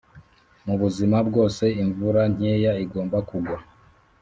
[0.65, 3.57] mubuzima bwose imvura nkeya igomba kugwa